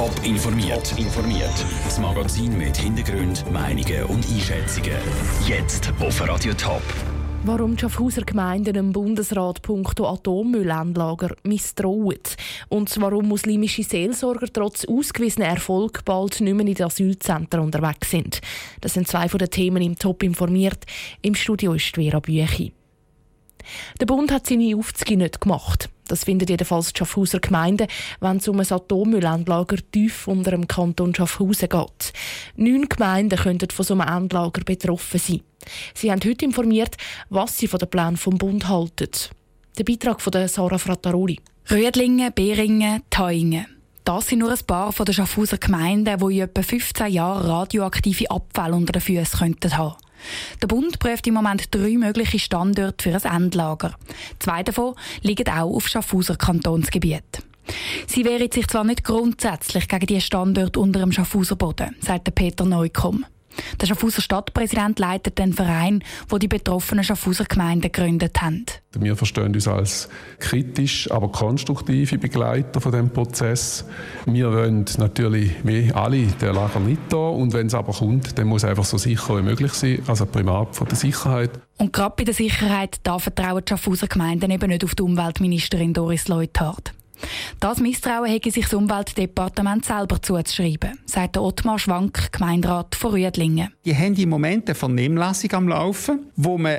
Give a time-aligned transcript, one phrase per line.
[0.00, 0.98] Top informiert.
[0.98, 1.52] informiert.
[1.84, 4.96] Das Magazin mit Hintergrund, Meinungen und Einschätzungen.
[5.46, 6.80] Jetzt auf Radio Top.
[7.44, 12.18] Warum die Schaffhauser Gemeinden im Bundesrat punkto Atommüllendlager misstrauen
[12.70, 18.40] und warum muslimische Seelsorger trotz ausgewiesener Erfolg bald nicht mehr in den Asylzentren unterwegs sind.
[18.80, 20.86] Das sind zwei von den Themen im Top informiert.
[21.20, 22.72] Im Studio ist Vera Büchi.
[24.00, 25.88] Der Bund hat seine Aufzüge nicht gemacht.
[26.08, 27.86] Das findet jedenfalls die Schaffhauser Gemeinde,
[28.20, 32.12] wenn es um ein Atommüllendlager tief unter dem Kanton Schaffhausen geht.
[32.56, 35.42] Neun Gemeinden könnten von so einem Endlager betroffen sein.
[35.94, 36.96] Sie haben heute informiert,
[37.28, 39.10] was sie von den Plänen vom Bund halten.
[39.78, 41.38] Der Beitrag von Sarah Frattaroli.
[41.70, 43.66] Rödlingen, Beringen, Theuingen.
[44.02, 48.30] Das sind nur ein paar von den Schaffhauser Gemeinden, die in etwa 15 Jahren radioaktive
[48.30, 49.94] Abfälle unter den Füßen könnten haben.
[50.62, 53.94] Der Bund prüft im Moment drei mögliche Standorte für ein Endlager.
[54.38, 57.42] Zwei davon liegen auch auf Schaffhauser Kantonsgebiet.
[58.06, 62.64] Sie wehren sich zwar nicht grundsätzlich gegen die Standorte unter dem Schaffhauser Boden, sagt Peter
[62.64, 63.24] Neukomm.
[63.80, 68.66] Der Schaffhauser Stadtpräsident leitet den Verein, wo die betroffenen Schaffhauser Gemeinden gegründet haben.
[68.98, 73.84] Wir verstehen uns als kritisch, aber konstruktive Begleiter von dem Prozess.
[74.26, 78.48] Wir wollen natürlich wie alle der Lager nicht da und wenn es aber kommt, dann
[78.48, 81.50] muss einfach so sicher wie möglich sein, also Primat von der Sicherheit.
[81.78, 85.94] Und gerade bei der Sicherheit da vertrauen die Schaffhauser Gemeinden eben nicht auf die Umweltministerin
[85.94, 86.92] Doris Leuthard.
[87.60, 93.72] Das Misstrauen hätte sich das Umweltdepartement selber zuzuschreiben, sagt der Ottmar Schwank, Gemeinderat von Rüdlingen.
[93.84, 96.78] Die haben im Moment eine Vernehmlassung am Laufen, wo man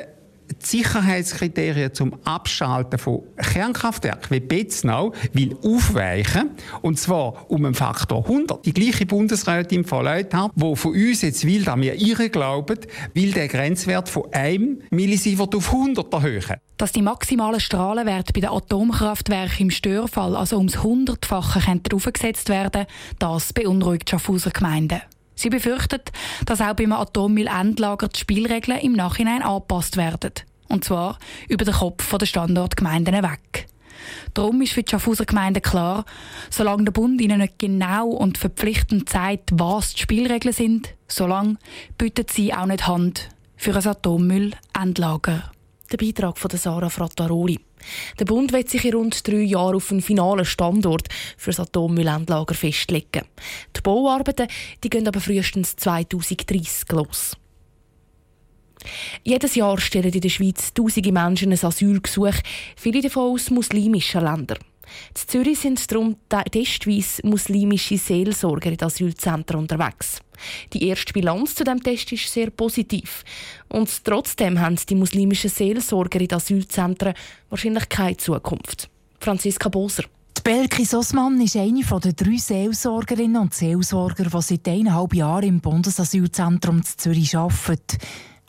[0.53, 6.51] die Sicherheitskriterien zum Abschalten von Kernkraftwerken wie Betznau will aufweichen.
[6.81, 8.65] Und zwar um einen Faktor 100.
[8.65, 12.79] Die gleiche Bundesrätin Frau Leuthard, die von uns jetzt will, dass wir ihre glauben,
[13.13, 16.57] will der Grenzwert von 1 Millisievert auf 100 erhöhen.
[16.77, 21.61] Dass die maximalen Strahlenwerte bei den Atomkraftwerken im Störfall also ums Hundertfache
[21.93, 22.85] aufgesetzt werden
[23.19, 25.01] das beunruhigt Schaffhauser Gemeinden.
[25.35, 26.11] Sie befürchtet,
[26.45, 30.33] dass auch beim Atommüllendlager die Spielregeln im Nachhinein angepasst werden.
[30.67, 31.17] Und zwar
[31.49, 33.67] über den Kopf der Standortgemeinden weg.
[34.33, 36.05] Darum ist für die Schaffhauser Gemeinde klar,
[36.49, 41.57] solange der Bund ihnen nicht genau und verpflichtend zeigt, was die Spielregeln sind, solange
[41.97, 45.51] bietet sie auch nicht Hand für ein Atommüllendlager.
[45.91, 47.59] Der Beitrag von Sarah Frattaroli.
[48.17, 52.53] Der Bund wird sich in rund drei Jahren auf einen finalen Standort für das Atommüllendlager
[52.53, 53.25] festlegen.
[53.75, 54.47] Die Bauarbeiten
[54.83, 57.35] die gehen aber frühestens 2030 los.
[59.23, 62.35] Jedes Jahr stellen in der Schweiz tausende Menschen ein Asylgesuch,
[62.77, 64.59] viele davon aus muslimischen Ländern.
[65.09, 66.15] In Zürich sind darum
[66.51, 70.19] testweise muslimische Seelsorger in Asylzentren unterwegs.
[70.73, 73.23] Die erste Bilanz zu dem Test ist sehr positiv.
[73.69, 77.13] Und trotzdem haben die muslimischen Seelsorger in Asylzentren
[77.49, 78.89] wahrscheinlich keine Zukunft.
[79.19, 80.03] Franziska Boser.
[80.37, 85.59] Die Belkis Osman ist eine der drei Seelsorgerinnen und Seelsorger, die seit eineinhalb Jahren im
[85.59, 87.99] Bundesasylzentrum Zürich arbeiten.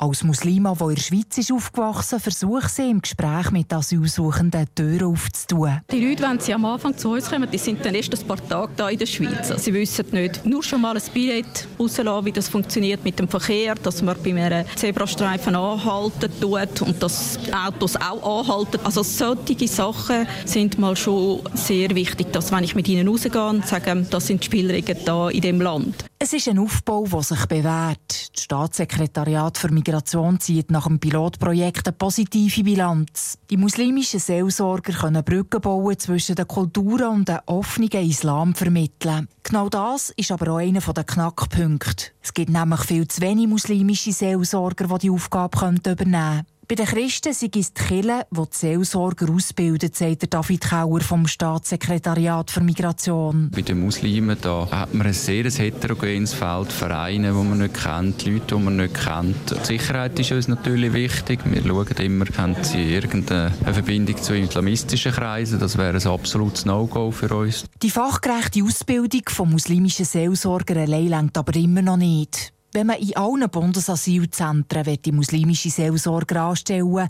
[0.02, 4.66] Als Muslima, die in der Schweiz ist aufgewachsen ist, versucht sie im Gespräch mit Asylsuchenden
[4.74, 5.80] Türen aufzutun.
[5.92, 8.48] Die Leute, wenn sie am Anfang zu uns kommen, die sind dann erst ein paar
[8.48, 9.52] Tage da in der Schweiz.
[9.62, 13.76] Sie wissen nicht nur schon mal ein Billett rauslassen, wie das funktioniert mit dem Verkehr,
[13.76, 18.80] dass man bei einem Zebrastreifen anhalten tut und dass Autos auch anhalten.
[18.82, 23.69] Also solche Sachen sind mal schon sehr wichtig, dass wenn ich mit ihnen rausgehe und
[23.69, 26.06] sage, das sind die Spielregeln da in dem Land.
[26.24, 28.30] Es ist ein Aufbau, der sich bewährt.
[28.36, 33.38] Das Staatssekretariat für Migration zieht nach dem Pilotprojekt eine positive Bilanz.
[33.50, 39.26] Die muslimischen Seelsorger können Brücken bauen zwischen den Kulturen und den offenen Islam vermitteln.
[39.42, 42.12] Genau das ist aber auch einer der Knackpunkte.
[42.22, 46.46] Es gibt nämlich viel zu wenig muslimische Seelsorger, die die Aufgabe übernehmen können.
[46.68, 51.26] Bei den Christen sind es die Kirche, die die Seelsorger ausbildet, sagt David Kauer vom
[51.26, 53.50] Staatssekretariat für Migration.
[53.50, 58.24] Bei den Muslimen da hat man ein sehr heterogenes Feld, Vereine, die man nicht kennt,
[58.24, 59.50] Leute, die man nicht kennt.
[59.50, 61.40] Die Sicherheit ist uns natürlich wichtig.
[61.44, 65.58] Wir schauen immer, haben sie irgendeine Verbindung zu islamistischen Kreisen.
[65.58, 67.64] Das wäre ein absolutes No-Go für uns.
[67.82, 72.52] Die fachgerechte Ausbildung von muslimischen Seelsorgern allein aber immer noch nicht.
[72.74, 77.08] Wenn man in allen Bundesasylzentren die muslimische Seelsorger anstellen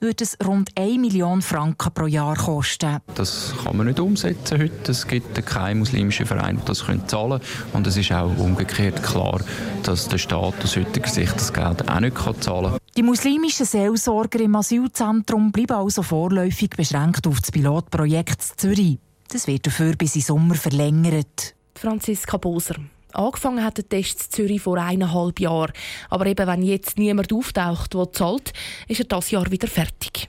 [0.00, 2.98] würde es rund 1 Million Franken pro Jahr kosten.
[3.14, 4.90] Das kann man nicht umsetzen heute.
[4.90, 7.40] Es gibt keinen muslimischen Verein, der das zahlen könnte.
[7.72, 9.40] Und es ist auch umgekehrt klar,
[9.82, 12.78] dass der Staat aus heutiger Sicht das Geld auch nicht zahlen kann.
[12.96, 18.98] Die muslimischen Seelsorger im Asylzentrum bleiben also vorläufig beschränkt auf das Pilotprojekt Zürich.
[19.28, 21.54] Das wird dafür bis in Sommer verlängert.
[21.76, 22.76] Franziska Boser.
[23.14, 25.72] Angefangen hat der Test Zürich vor eineinhalb Jahren.
[26.10, 28.52] Aber eben, wenn jetzt niemand auftaucht, der zahlt,
[28.88, 30.28] ist er das Jahr wieder fertig.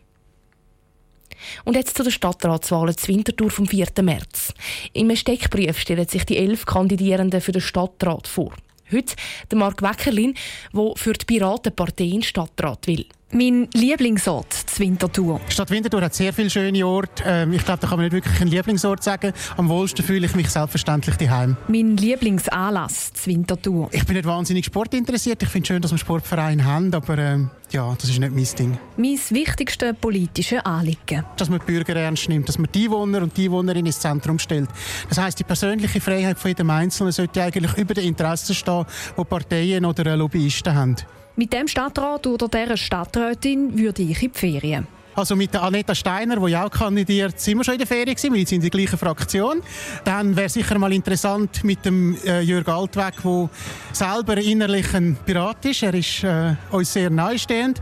[1.64, 3.88] Und jetzt zu den Stadtratswahlen zur Winterthur vom 4.
[4.02, 4.54] März.
[4.94, 8.54] Im Steckbrief stellen sich die elf Kandidierenden für den Stadtrat vor.
[8.92, 9.16] Heute
[9.50, 10.36] der Marc Weckerlin,
[10.74, 13.06] der für die Piratenpartei in Stadtrat will.
[13.32, 15.42] Mein Lieblingsort, die Winterthur.
[15.50, 17.24] Stadt Winterthur hat sehr viele schöne Orte.
[17.26, 19.34] Ähm, ich glaube, da kann man nicht wirklich einen Lieblingsort sagen.
[19.58, 21.58] Am wohlsten fühle ich mich selbstverständlich daheim.
[21.68, 23.90] Mein Lieblingsanlass, die Winterthur.
[23.92, 25.42] Ich bin nicht wahnsinnig sportinteressiert.
[25.42, 28.48] Ich finde es schön, dass wir Sportverein haben, aber ähm, ja, das ist nicht mein
[28.58, 28.78] Ding.
[28.96, 31.26] Mein wichtigste politische Anliegen.
[31.36, 34.38] Dass man die Bürger ernst nimmt, dass man die Einwohner und die Einwohnerinnen ins Zentrum
[34.38, 34.70] stellt.
[35.10, 38.86] Das heißt, die persönliche Freiheit von jedem Einzelnen sollte eigentlich über den Interessen stehen,
[39.18, 40.96] die Parteien oder Lobbyisten haben.
[41.38, 44.88] Mit dem Stadtrat oder dieser Stadträtin würde ich in die Ferien.
[45.16, 48.14] Also mit der Aneta Steiner, die ja auch kandidiert, sind wir schon in der Ferien
[48.14, 49.62] gewesen, wir sind in der gleichen Fraktion.
[50.04, 53.50] Dann wäre sicher mal interessant mit dem äh, Jörg Altweg, der
[53.94, 55.84] selber innerlich ein Pirat ist.
[55.84, 57.82] Er ist äh, uns sehr nahestehend.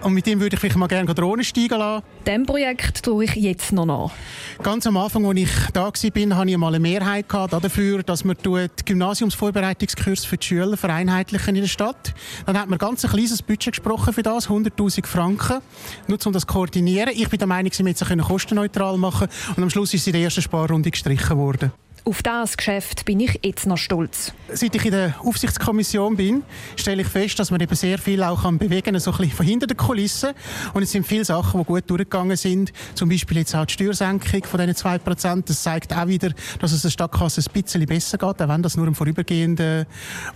[0.00, 2.02] Und mit ihm würde ich vielleicht mal gerne Drohnen steigen lassen.
[2.26, 4.10] Dem Projekt tue ich jetzt noch nach.
[4.62, 5.90] Ganz am Anfang, als ich da war,
[6.38, 11.62] hatte ich mal eine Mehrheit dafür, dass man die Gymnasiumsvorbereitungskurs für die Schüler vereinheitlichen in
[11.62, 12.14] der Stadt.
[12.46, 15.60] Dann hat man ganz ein kleines Budget gesprochen für das, 100'000 Franken,
[16.06, 17.12] nur um das zu koordinieren.
[17.14, 20.14] Ich bin der Meinung, sie müssen es kostenneutral machen und am Schluss ist sie in
[20.14, 21.72] der ersten Sparrunde gestrichen worden.
[22.02, 24.32] Auf das Geschäft bin ich jetzt noch stolz.
[24.50, 26.42] Seit ich in der Aufsichtskommission bin,
[26.74, 29.36] stelle ich fest, dass man eben sehr viel auch kann bewegen kann, so ein bisschen
[29.36, 30.30] von hinter den Kulissen.
[30.72, 32.72] Und es sind viele Sachen, die gut durchgegangen sind.
[32.94, 35.44] Zum Beispiel jetzt auch die Steuersenkung von diesen 2%.
[35.46, 38.78] Das zeigt auch wieder, dass es der Stadtkasse ein bisschen besser geht, auch wenn das
[38.78, 39.86] nur ein vorübergehender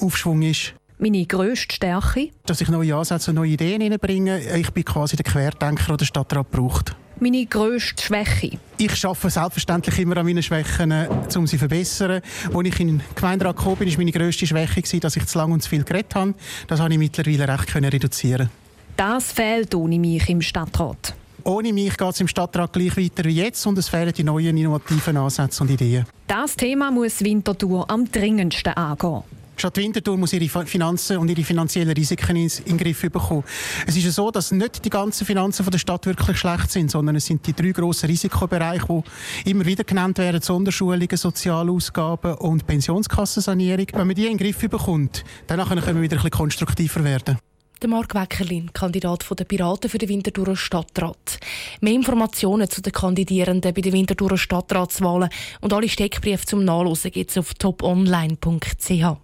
[0.00, 0.74] Aufschwung ist.
[0.98, 2.30] Meine grösste Stärke?
[2.46, 4.58] Dass ich neue Ansätze und neue Ideen reinbringe.
[4.58, 8.58] Ich bin quasi der Querdenker, der der Stadtrat braucht meine grösste Schwäche?
[8.78, 12.20] Ich arbeite selbstverständlich immer an meinen Schwächen, äh, um sie zu verbessern.
[12.52, 15.54] Als ich in den Gemeinderat gekommen bin, war meine grösste Schwäche, dass ich zu lange
[15.54, 16.34] und zu viel geredet habe.
[16.66, 18.50] Das habe ich mittlerweile recht reduzieren
[18.96, 21.14] Das fehlt ohne mich im Stadtrat.
[21.44, 24.56] Ohne mich geht es im Stadtrat gleich weiter wie jetzt und es fehlen die neuen
[24.56, 26.06] innovativen Ansätze und Ideen.
[26.26, 29.22] Das Thema muss Winterthur am dringendsten angehen.
[29.56, 33.44] Stadt Winterthur muss ihre Finanzen und ihre finanziellen Risiken in den Griff bekommen.
[33.86, 37.16] Es ist ja so, dass nicht die ganzen Finanzen der Stadt wirklich schlecht sind, sondern
[37.16, 39.04] es sind die drei grossen Risikobereiche,
[39.44, 43.86] die immer wieder genannt werden: Sonderschulungen, Sozialausgaben und Pensionskassensanierung.
[43.92, 47.38] Wenn man die in den Griff bekommt, dann können wir wieder ein bisschen konstruktiver werden.
[47.82, 51.38] Der Marc Weckerlin, Kandidat der Piraten für den Winterthurer Stadtrat.
[51.80, 55.28] Mehr Informationen zu den Kandidierenden bei den Winterthurer Stadtratswahlen
[55.60, 59.23] und alle Steckbriefe zum Nachlesen gibt es auf toponline.ch.